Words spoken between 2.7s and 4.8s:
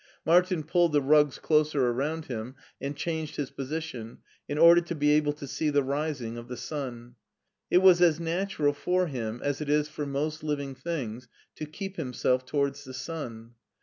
and changed his posi tion, in